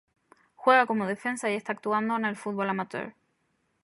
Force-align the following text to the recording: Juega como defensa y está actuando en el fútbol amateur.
Juega 0.55 0.87
como 0.87 1.05
defensa 1.05 1.51
y 1.51 1.53
está 1.53 1.73
actuando 1.73 2.15
en 2.15 2.25
el 2.25 2.35
fútbol 2.35 2.67
amateur. 2.67 3.13